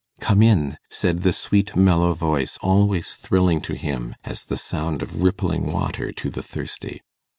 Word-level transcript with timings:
'Come 0.19 0.41
in,' 0.41 0.79
said 0.89 1.21
the 1.21 1.31
sweet 1.31 1.75
mellow 1.75 2.15
voice, 2.15 2.57
always 2.63 3.13
thrilling 3.13 3.61
to 3.61 3.75
him 3.75 4.15
as 4.23 4.45
the 4.45 4.57
sound 4.57 5.03
of 5.03 5.21
rippling 5.21 5.71
water 5.71 6.11
to 6.11 6.29
the 6.31 6.41
thirsty. 6.41 7.03